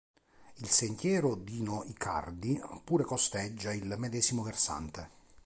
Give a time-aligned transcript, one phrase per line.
[0.55, 5.09] Il Sentiero Dino Icardi pure costeggia il medesimo versante.